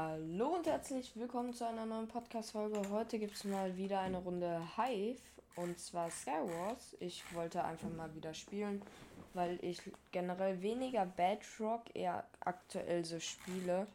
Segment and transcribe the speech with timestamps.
[0.00, 2.88] Hallo und herzlich willkommen zu einer neuen Podcast-Folge.
[2.88, 5.18] Heute gibt es mal wieder eine Runde Hive
[5.56, 6.96] und zwar Skywars.
[7.00, 8.80] Ich wollte einfach mal wieder spielen,
[9.34, 9.82] weil ich
[10.12, 13.88] generell weniger Bedrock eher aktuell so spiele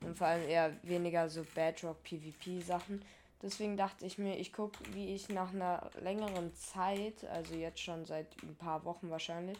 [0.00, 3.04] und vor allem eher weniger so Bedrock PvP Sachen.
[3.42, 8.04] Deswegen dachte ich mir, ich gucke, wie ich nach einer längeren Zeit, also jetzt schon
[8.04, 9.58] seit ein paar Wochen wahrscheinlich,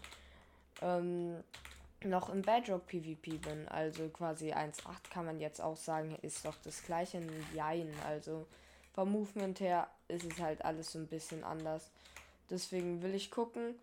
[0.81, 1.43] ähm,
[2.05, 3.69] noch im Bedrock PvP bin.
[3.69, 7.93] Also quasi 1.8 kann man jetzt auch sagen, ist doch das gleiche in Jein.
[8.07, 8.47] Also
[8.95, 11.91] vom Movement her ist es halt alles so ein bisschen anders.
[12.51, 13.75] Deswegen will ich gucken,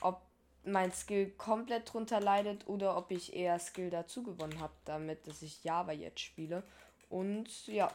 [0.00, 0.20] ob
[0.64, 5.42] mein Skill komplett drunter leidet oder ob ich eher Skill dazu gewonnen habe, damit dass
[5.42, 6.62] ich Java jetzt spiele.
[7.08, 7.90] Und ja,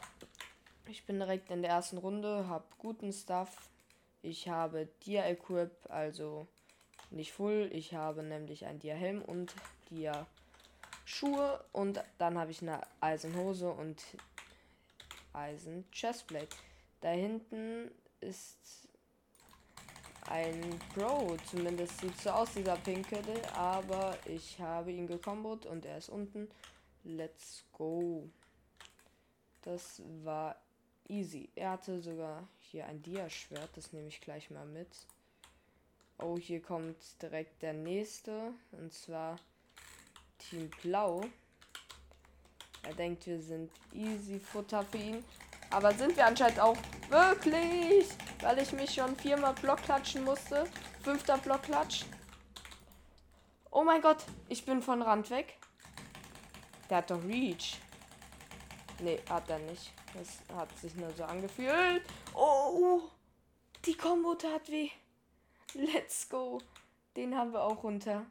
[0.88, 3.70] ich bin direkt in der ersten Runde, habe guten Stuff.
[4.22, 6.48] Ich habe Dia Equip, also
[7.10, 7.70] nicht full.
[7.72, 9.54] Ich habe nämlich ein Dia Helm und
[9.90, 10.26] Dia
[11.04, 14.02] Schuhe und dann habe ich eine Eisenhose und
[15.32, 16.56] Eisen Chestplate.
[17.00, 17.90] Da hinten
[18.20, 18.88] ist
[20.28, 23.22] ein Bro, zumindest sieht so aus, dieser Pinke,
[23.54, 26.48] aber ich habe ihn gekombot und er ist unten.
[27.04, 28.28] Let's go.
[29.62, 30.56] Das war
[31.08, 31.48] easy.
[31.54, 34.88] Er hatte sogar hier ein Dia-Schwert, das nehme ich gleich mal mit.
[36.18, 39.36] Oh, hier kommt direkt der nächste, und zwar
[40.38, 41.22] Team Blau.
[42.82, 45.24] Er denkt, wir sind easy Futter für ihn.
[45.70, 46.76] Aber sind wir anscheinend auch
[47.08, 48.08] wirklich,
[48.40, 50.66] weil ich mich schon viermal Block klatschen musste.
[51.02, 52.04] Fünfter Block klatsch.
[53.70, 55.58] Oh mein Gott, ich bin von Rand weg.
[56.88, 57.78] Der hat doch Reach.
[59.00, 59.92] Nee, hat er nicht.
[60.14, 62.02] Das hat sich nur so angefühlt.
[62.34, 63.02] Oh,
[63.84, 64.90] die Kombo tat weh.
[65.76, 66.60] Let's go.
[67.16, 68.24] Den haben wir auch runter.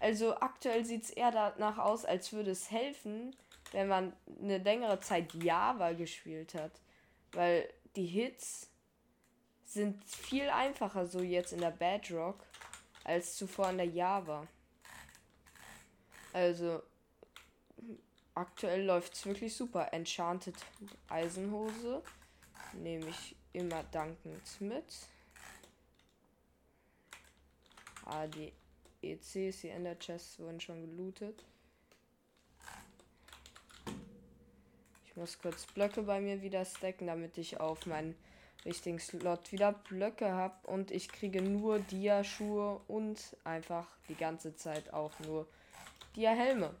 [0.00, 3.36] Also aktuell sieht es eher danach aus, als würde es helfen,
[3.72, 6.72] wenn man eine längere Zeit Java gespielt hat.
[7.32, 8.70] Weil die Hits
[9.64, 12.42] sind viel einfacher so jetzt in der Bedrock
[13.04, 14.46] als zuvor in der Java.
[16.32, 16.82] Also
[18.34, 19.92] aktuell läuft es wirklich super.
[19.92, 20.54] Enchanted
[21.08, 22.02] Eisenhose
[22.72, 24.86] nehme ich immer dankend mit.
[28.10, 28.52] Ah, die
[29.02, 31.44] die Ender Chests wurden schon gelootet.
[35.04, 38.14] Ich muss kurz Blöcke bei mir wieder stacken, damit ich auf meinen
[38.64, 40.66] richtigen Slot wieder Blöcke habe.
[40.66, 45.46] Und ich kriege nur Dia-Schuhe und einfach die ganze Zeit auch nur
[46.16, 46.74] Dia-Helme.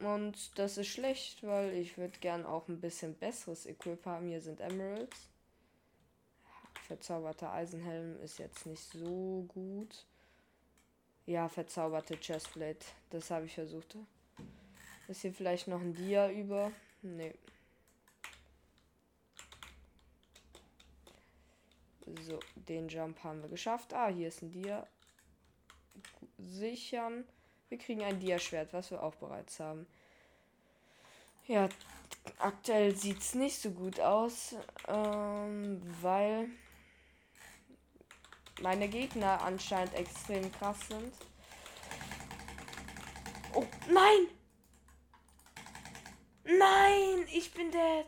[0.00, 4.26] Und das ist schlecht, weil ich würde gern auch ein bisschen besseres Equip haben.
[4.26, 5.30] Hier sind Emeralds.
[6.88, 10.04] Verzauberter Eisenhelm ist jetzt nicht so gut.
[11.26, 12.86] Ja, verzauberte Chestplate.
[13.10, 13.96] Das habe ich versucht.
[15.08, 16.72] Ist hier vielleicht noch ein Dia über?
[17.02, 17.34] Nee.
[22.22, 23.92] So, den Jump haben wir geschafft.
[23.92, 24.86] Ah, hier ist ein Dia.
[26.38, 27.24] Sichern.
[27.68, 29.86] Wir kriegen ein Dia-Schwert, was wir auch bereits haben.
[31.48, 31.68] Ja,
[32.38, 34.54] aktuell sieht es nicht so gut aus,
[34.86, 36.48] ähm, weil
[38.62, 41.12] meine Gegner anscheinend extrem krass sind.
[43.54, 44.28] Oh, nein!
[46.44, 48.06] Nein, ich bin dead.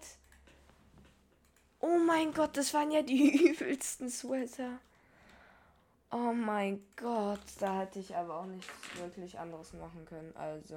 [1.80, 4.78] Oh mein Gott, das waren ja die übelsten Sweater.
[6.10, 10.34] Oh mein Gott, da hätte ich aber auch nichts wirklich anderes machen können.
[10.36, 10.76] Also,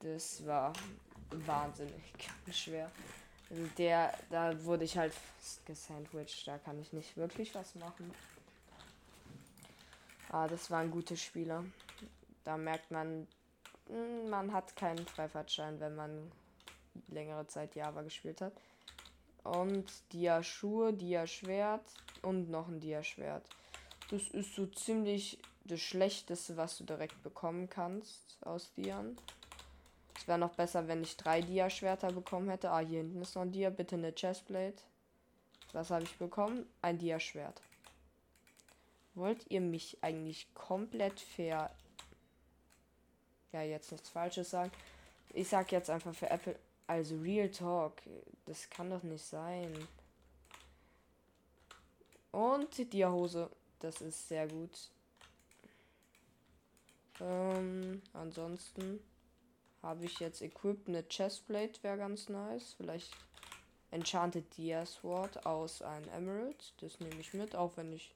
[0.00, 0.72] das war
[1.30, 2.14] wahnsinnig
[2.52, 2.90] schwer.
[3.78, 5.12] Der, da wurde ich halt
[5.64, 6.46] gesandwiched.
[6.46, 8.12] Da kann ich nicht wirklich was machen.
[10.30, 11.64] Ah, das waren gute Spieler.
[12.44, 13.26] Da merkt man,
[13.88, 16.32] hm, man hat keinen Freifahrtschein, wenn man
[17.08, 18.52] längere Zeit Java gespielt hat.
[19.44, 21.84] Und Dia Schuhe, Dia Schwert
[22.22, 23.44] und noch ein Dia Schwert.
[24.10, 29.16] Das ist so ziemlich das Schlechteste, was du direkt bekommen kannst aus Dian.
[30.26, 32.70] Wäre noch besser, wenn ich drei Dia-Schwerter bekommen hätte.
[32.70, 33.70] Ah, hier hinten ist noch ein Dia.
[33.70, 34.82] Bitte eine Chestplate.
[35.72, 36.66] Was habe ich bekommen?
[36.82, 37.62] Ein Dia-Schwert.
[39.14, 41.70] Wollt ihr mich eigentlich komplett fair...
[43.52, 44.72] Ja, jetzt nichts Falsches sagen.
[45.32, 46.58] Ich sag jetzt einfach für Apple...
[46.88, 47.94] Also Real Talk.
[48.46, 49.72] Das kann doch nicht sein.
[52.32, 53.50] Und die Dia-Hose.
[53.80, 54.90] Das ist sehr gut.
[57.20, 59.00] Ähm, ansonsten
[59.86, 62.74] habe ich jetzt equipped eine Chestplate, wäre ganz nice.
[62.76, 63.12] Vielleicht
[63.92, 66.74] Enchanted Dia Sword aus einem Emerald.
[66.80, 68.12] Das nehme ich mit, auch wenn ich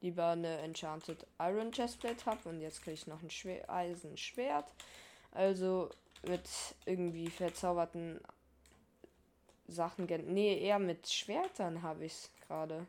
[0.00, 2.48] lieber eine Enchanted Iron Chestplate habe.
[2.48, 4.72] Und jetzt kriege ich noch ein Schwer Eisenschwert.
[5.30, 5.90] Also
[6.26, 6.48] mit
[6.84, 8.20] irgendwie verzauberten
[9.68, 10.06] Sachen.
[10.26, 12.86] Nee, eher mit Schwertern habe ich es gerade.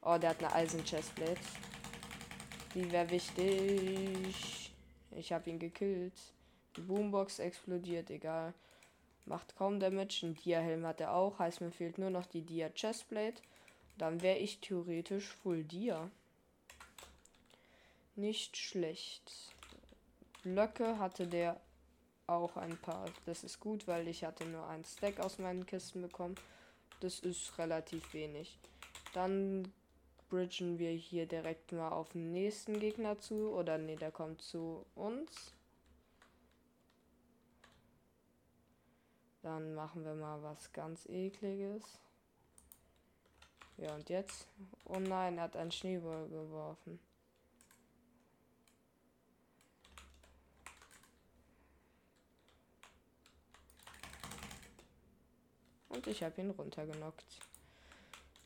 [0.00, 1.40] Oh, der hat eine Eisen-Chestplate.
[2.74, 4.72] Die wäre wichtig.
[5.14, 6.14] Ich habe ihn gekillt.
[6.76, 8.54] Die Boombox explodiert, egal.
[9.26, 10.26] Macht kaum Damage.
[10.26, 11.38] Ein Dia-Helm hat er auch.
[11.38, 13.42] Heißt, mir fehlt nur noch die Dia-Chestplate.
[13.98, 16.10] Dann wäre ich theoretisch Full Dia.
[18.16, 19.32] Nicht schlecht.
[20.42, 21.60] Blöcke hatte der
[22.26, 23.06] auch ein paar.
[23.26, 26.34] Das ist gut, weil ich hatte nur ein Stack aus meinen Kisten bekommen.
[27.00, 28.58] Das ist relativ wenig.
[29.12, 29.72] Dann
[30.30, 33.50] bridgen wir hier direkt mal auf den nächsten Gegner zu.
[33.50, 35.52] Oder nee, der kommt zu uns.
[39.42, 41.82] Dann machen wir mal was ganz ekliges.
[43.76, 44.46] Ja, und jetzt?
[44.84, 47.00] Oh nein, er hat einen Schneeball geworfen.
[55.88, 57.40] Und ich habe ihn runtergenockt.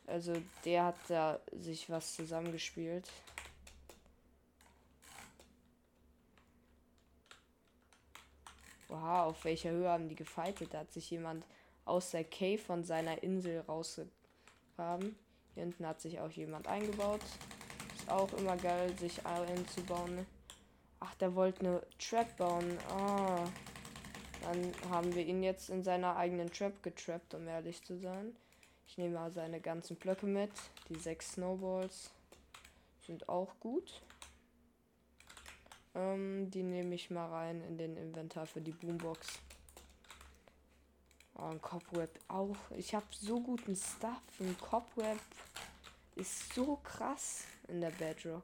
[0.07, 0.33] Also
[0.65, 3.07] der hat da sich was zusammengespielt.
[9.01, 10.73] Wow, auf welcher Höhe haben die gefightet?
[10.73, 11.45] Da hat sich jemand
[11.85, 15.15] aus der Cave von seiner Insel rausgegraben.
[15.53, 17.21] Hier hinten hat sich auch jemand eingebaut.
[17.95, 20.25] Ist auch immer geil, sich einzubauen.
[20.99, 22.77] Ach, der wollte eine Trap bauen.
[22.89, 23.45] Ah.
[24.41, 28.35] Dann haben wir ihn jetzt in seiner eigenen Trap getrappt, um ehrlich zu sein.
[28.87, 30.51] Ich nehme mal seine ganzen Blöcke mit.
[30.89, 32.11] Die sechs Snowballs
[33.05, 34.01] sind auch gut.
[35.97, 39.39] Ähm, die nehme ich mal rein in den Inventar für die Boombox.
[41.33, 42.57] Oh, ein Cobweb auch.
[42.75, 44.21] Ich habe so guten Stuff.
[44.39, 45.19] Ein Cobweb
[46.15, 48.43] ist so krass in der Bedrock.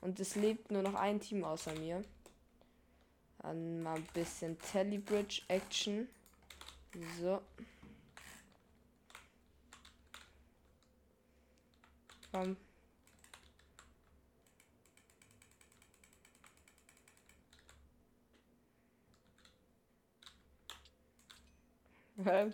[0.00, 2.02] Und es lebt nur noch ein Team außer mir.
[3.38, 6.08] Dann mal ein bisschen Telebridge Action.
[7.20, 7.40] So.
[12.30, 12.56] Komm.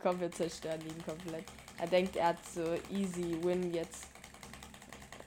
[0.03, 1.45] Komm, wir zerstören ihn komplett.
[1.79, 4.09] Er denkt, er hat so easy win jetzt.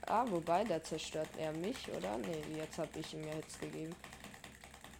[0.06, 2.18] Ah, wobei, der zerstört er mich, oder?
[2.18, 3.94] Nee, jetzt habe ich ihm ja Hits gegeben.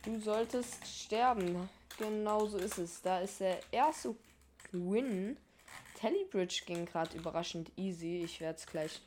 [0.04, 1.68] Du solltest sterben.
[1.98, 3.02] Genau so ist es.
[3.02, 4.14] Da ist der erste
[4.72, 5.36] Win.
[6.00, 8.22] Telebridge ging gerade überraschend easy.
[8.24, 9.00] Ich werde es gleich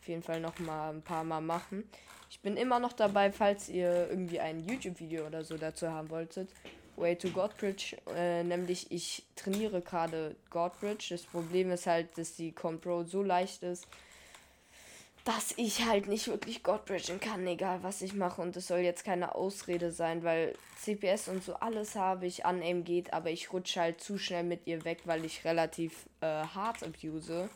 [0.00, 1.88] auf jeden Fall noch mal ein paar Mal machen.
[2.30, 6.48] Ich bin immer noch dabei, falls ihr irgendwie ein YouTube-Video oder so dazu haben wolltet.
[7.00, 7.96] Way to Godbridge.
[8.14, 11.08] Äh, nämlich, ich trainiere gerade Godbridge.
[11.10, 13.86] Das Problem ist halt, dass die Compro so leicht ist,
[15.24, 18.40] dass ich halt nicht wirklich Godbridgen kann, egal was ich mache.
[18.40, 22.62] Und es soll jetzt keine Ausrede sein, weil CPS und so alles habe ich an
[22.62, 26.26] Aim geht, aber ich rutsche halt zu schnell mit ihr weg, weil ich relativ äh,
[26.26, 27.48] hart abuse.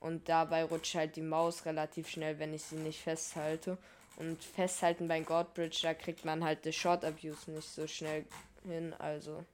[0.00, 3.76] Und dabei rutscht halt die Maus relativ schnell, wenn ich sie nicht festhalte.
[4.16, 8.24] Und festhalten bei Godbridge, da kriegt man halt das Short Abuse nicht so schnell
[8.64, 8.94] hin.
[8.98, 9.44] Also,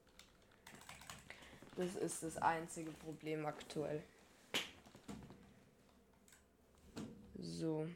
[1.77, 4.03] das ist das einzige Problem aktuell.
[7.39, 7.87] So.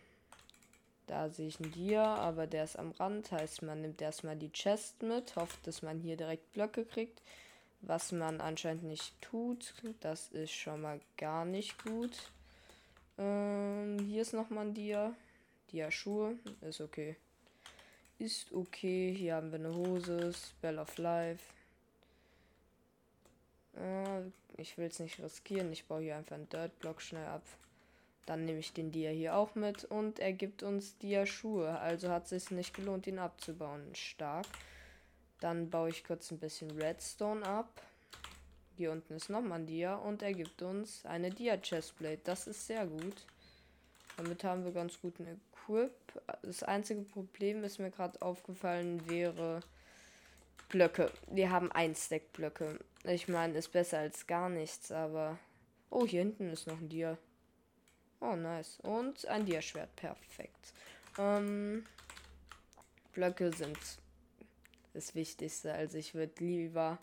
[1.07, 3.33] Da sehe ich einen Dia, aber der ist am Rand.
[3.33, 7.21] Heißt, man nimmt erstmal die Chest mit, hofft, dass man hier direkt Blöcke kriegt.
[7.81, 9.75] Was man anscheinend nicht tut.
[10.01, 12.31] Das ist schon mal gar nicht gut.
[13.19, 15.15] Ähm, hier ist nochmal ein Dia.
[15.73, 16.37] Dia-Schuhe.
[16.61, 17.17] Ist okay.
[18.21, 19.15] Ist okay.
[19.17, 20.35] Hier haben wir eine Hose.
[20.35, 21.43] Spell of Life.
[23.75, 24.25] Äh,
[24.59, 25.73] ich will es nicht riskieren.
[25.73, 27.43] Ich baue hier einfach einen Dirt-Block schnell ab.
[28.27, 31.79] Dann nehme ich den Dia hier auch mit und er gibt uns Dia-Schuhe.
[31.79, 33.95] Also hat es sich nicht gelohnt, ihn abzubauen.
[33.95, 34.47] Stark.
[35.41, 37.81] Dann baue ich kurz ein bisschen Redstone ab.
[38.77, 42.21] Hier unten ist nochmal ein Dia und er gibt uns eine Dia-Chestplate.
[42.25, 43.25] Das ist sehr gut.
[44.17, 45.93] Damit haben wir ganz guten Equip.
[46.43, 49.61] Das einzige Problem ist mir gerade aufgefallen wäre
[50.69, 51.11] Blöcke.
[51.29, 52.79] Wir haben ein Stack Blöcke.
[53.05, 55.39] Ich meine, ist besser als gar nichts, aber...
[55.91, 57.19] Oh, hier hinten ist noch ein Dia.
[58.21, 58.79] Oh, nice.
[58.83, 59.97] Und ein Dia-Schwert.
[59.97, 60.73] Perfekt.
[61.19, 61.85] Ähm,
[63.13, 63.79] Blöcke sind
[64.95, 65.73] das Wichtigste.
[65.73, 66.99] Also ich würde lieber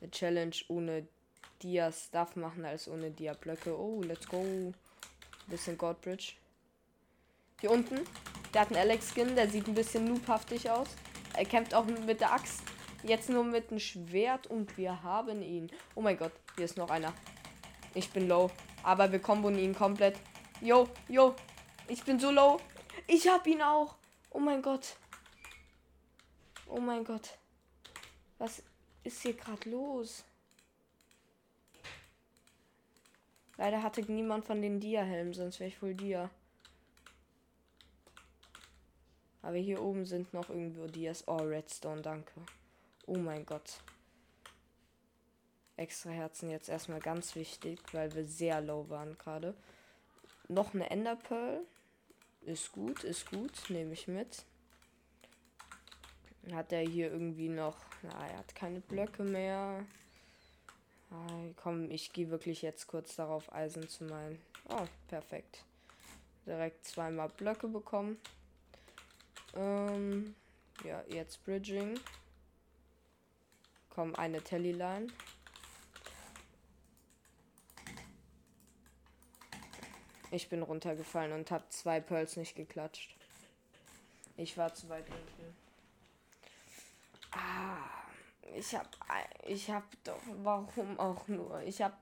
[0.00, 1.06] eine Challenge ohne
[1.62, 3.76] Dia-Stuff machen als ohne Dia-Blöcke.
[3.76, 4.72] Oh, let's go.
[5.48, 6.34] Bisschen Godbridge.
[7.62, 8.00] Hier unten.
[8.52, 9.36] Der hat einen Alex-Skin.
[9.36, 10.88] Der sieht ein bisschen noobhaftig aus.
[11.34, 12.60] Er kämpft auch mit der Axt.
[13.04, 15.70] Jetzt nur mit dem Schwert und wir haben ihn.
[15.94, 17.14] Oh mein Gott, hier ist noch einer.
[17.94, 18.50] Ich bin low.
[18.82, 20.18] Aber wir kombon ihn komplett.
[20.60, 21.36] Yo, yo.
[21.86, 22.58] Ich bin so low.
[23.06, 23.94] Ich hab ihn auch.
[24.30, 24.96] Oh mein Gott.
[26.66, 27.38] Oh mein Gott.
[28.38, 28.62] Was?
[29.04, 30.24] ist hier gerade los?
[33.56, 36.28] Leider hatte niemand von den Dia-Helmen, sonst wäre ich wohl Dia.
[39.52, 41.28] Aber hier oben sind noch irgendwo Dias.
[41.28, 42.32] Oh, Redstone, danke.
[43.04, 43.82] Oh mein Gott.
[45.76, 49.54] Extra Herzen jetzt erstmal ganz wichtig, weil wir sehr low waren gerade.
[50.48, 51.60] Noch eine Enderpearl.
[52.46, 53.52] Ist gut, ist gut.
[53.68, 54.46] Nehme ich mit.
[56.50, 57.76] Hat er hier irgendwie noch.
[58.00, 59.84] Na, er hat keine Blöcke mehr.
[61.10, 64.40] Ah, komm, ich gehe wirklich jetzt kurz darauf, Eisen zu meinen.
[64.70, 65.62] Oh, perfekt.
[66.46, 68.16] Direkt zweimal Blöcke bekommen.
[69.54, 70.34] Ähm,
[70.84, 71.98] ja, jetzt Bridging.
[73.90, 75.08] Komm, eine Telly-Line.
[80.30, 83.14] Ich bin runtergefallen und habe zwei Pearls nicht geklatscht.
[84.38, 85.56] Ich war zu weit unten.
[87.32, 87.76] Ah,
[88.56, 88.88] ich hab,
[89.46, 91.60] ich hab doch, warum auch nur?
[91.62, 91.98] Ich hab,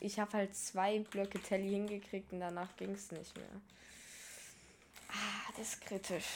[0.00, 3.46] ich hab halt zwei Blöcke Telly hingekriegt und danach ging es nicht mehr.
[5.08, 6.26] Ah, das ist kritisch.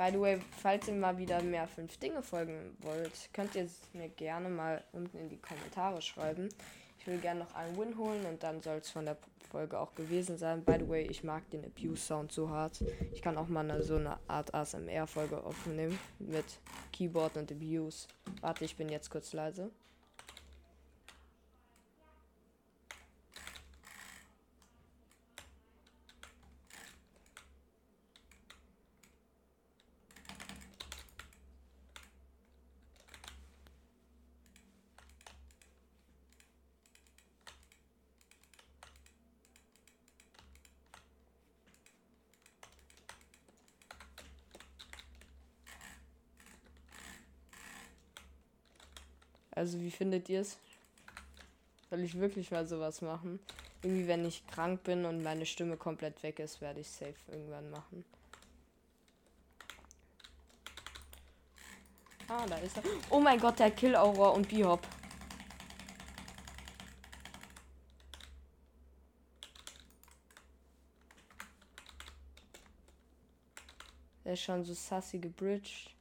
[0.00, 3.82] By the way, falls ihr mal wieder mehr 5 Dinge folgen wollt, könnt ihr es
[3.92, 6.48] mir gerne mal unten in die Kommentare schreiben.
[6.98, 9.18] Ich will gerne noch einen Win holen und dann soll es von der
[9.50, 10.64] Folge auch gewesen sein.
[10.64, 12.82] By the way, ich mag den Abuse Sound so hart.
[13.12, 16.46] Ich kann auch mal eine, so eine Art ASMR-Folge aufnehmen mit
[16.94, 18.08] Keyboard und Abuse.
[18.40, 19.70] Warte, ich bin jetzt kurz leise.
[49.60, 50.56] Also wie findet ihr es?
[51.90, 53.38] Soll ich wirklich mal sowas machen?
[53.82, 57.70] Irgendwie, wenn ich krank bin und meine Stimme komplett weg ist, werde ich safe irgendwann
[57.70, 58.02] machen.
[62.26, 62.84] Ah, da ist er.
[63.10, 64.80] Oh mein Gott, der Kill Aura und Bihop.
[74.24, 75.99] Der ist schon so sassy gebridged.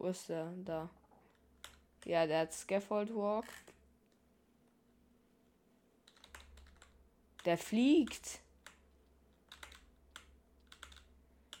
[0.00, 0.50] Wo ist der?
[0.64, 0.88] Da.
[2.06, 3.44] Ja, der hat Scaffold Walk.
[7.44, 8.40] Der fliegt.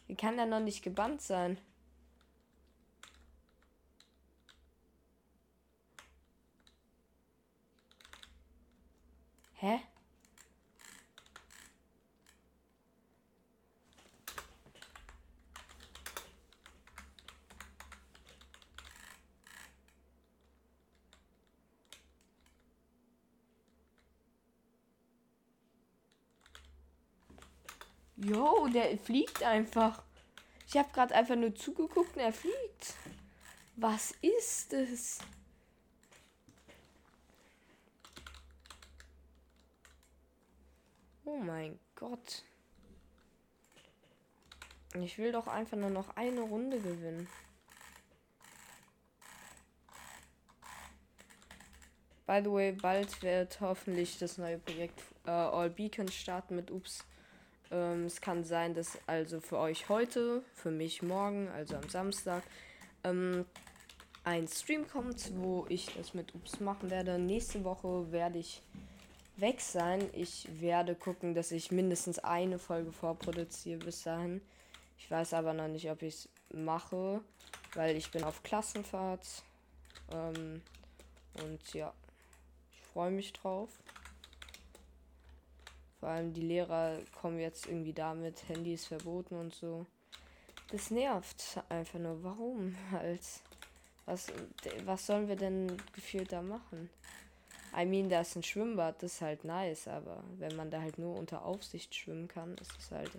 [0.06, 1.58] Wie kann der noch nicht gebannt sein?
[9.56, 9.80] Hä?
[28.22, 30.02] Jo, der fliegt einfach.
[30.66, 32.94] Ich habe gerade einfach nur zugeguckt und er fliegt.
[33.76, 35.18] Was ist es?
[41.24, 42.44] Oh mein Gott.
[44.94, 47.26] Ich will doch einfach nur noch eine Runde gewinnen.
[52.26, 57.04] By the way, bald wird hoffentlich das neue Projekt äh, All Beacons starten mit Ups.
[57.70, 62.42] Ähm, es kann sein, dass also für euch heute, für mich morgen, also am Samstag,
[63.04, 63.44] ähm,
[64.24, 67.18] ein Stream kommt, wo ich das mit Ups machen werde.
[67.18, 68.62] Nächste Woche werde ich
[69.36, 70.08] weg sein.
[70.12, 74.42] Ich werde gucken, dass ich mindestens eine Folge vorproduziere bis dahin.
[74.98, 77.20] Ich weiß aber noch nicht, ob ich es mache,
[77.74, 79.26] weil ich bin auf Klassenfahrt.
[80.12, 80.60] Ähm,
[81.42, 81.92] und ja,
[82.74, 83.70] ich freue mich drauf.
[86.00, 89.84] Vor allem die Lehrer kommen jetzt irgendwie damit, Handy ist verboten und so.
[90.70, 92.24] Das nervt einfach nur.
[92.24, 93.20] Warum halt?
[94.06, 94.32] Was,
[94.84, 96.88] was sollen wir denn gefühlt da machen?
[97.76, 100.98] I mean, da ist ein Schwimmbad, das ist halt nice, aber wenn man da halt
[100.98, 103.12] nur unter Aufsicht schwimmen kann, ist es halt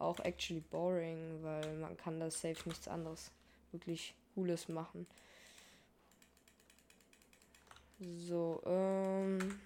[0.00, 3.30] auch actually boring, weil man kann da safe nichts anderes
[3.70, 5.06] wirklich Cooles machen.
[8.00, 9.60] So, ähm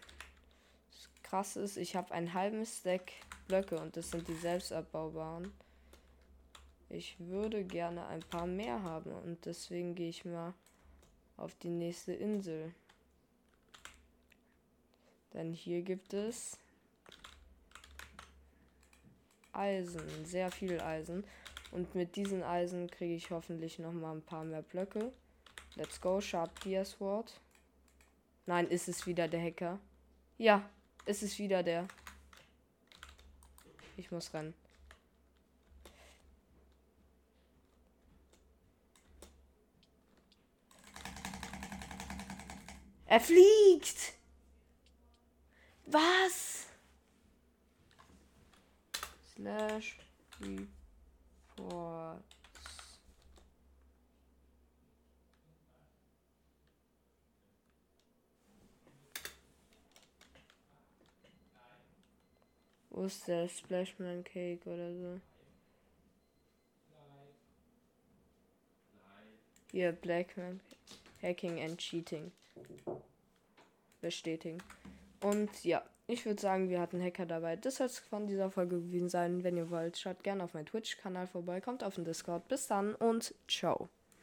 [1.32, 3.10] krass ist, ich habe einen halben Stack
[3.48, 5.50] Blöcke und das sind die selbstabbaubaren.
[6.90, 10.52] Ich würde gerne ein paar mehr haben und deswegen gehe ich mal
[11.38, 12.74] auf die nächste Insel.
[15.32, 16.58] Denn hier gibt es
[19.54, 20.26] Eisen.
[20.26, 21.24] Sehr viel Eisen.
[21.70, 25.10] Und mit diesen Eisen kriege ich hoffentlich noch mal ein paar mehr Blöcke.
[25.76, 27.40] Let's go, Sharp Gear Sword.
[28.44, 29.78] Nein, ist es wieder der Hacker?
[30.36, 30.68] Ja,
[31.06, 31.86] ist es wieder der.
[33.96, 34.54] Ich muss rennen.
[43.06, 44.14] Er fliegt!
[45.84, 46.66] Was?
[49.34, 49.98] Slash
[50.40, 52.31] Reports.
[63.02, 65.20] Wo ist der Splashman Cake oder so?
[69.72, 70.60] Hier, Blackman.
[71.20, 72.30] Hacking and Cheating.
[74.00, 74.62] Bestätigen.
[75.20, 77.56] Und ja, ich würde sagen, wir hatten Hacker dabei.
[77.56, 79.42] Das soll es von dieser Folge gewesen sein.
[79.42, 82.46] Wenn ihr wollt, schaut gerne auf meinen Twitch-Kanal vorbei, kommt auf den Discord.
[82.46, 83.88] Bis dann und ciao.